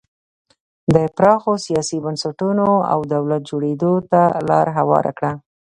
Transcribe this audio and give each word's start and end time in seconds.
د 0.93 0.95
پراخو 1.17 1.53
سیاسي 1.65 1.97
بنسټونو 2.05 2.67
او 2.91 2.99
دولت 3.13 3.41
جوړېدو 3.49 3.93
ته 4.11 4.21
لار 4.47 4.67
هواره 4.77 5.11
کړه. 5.17 5.31